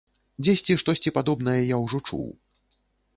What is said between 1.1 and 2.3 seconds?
падобнае я ўжо чуў.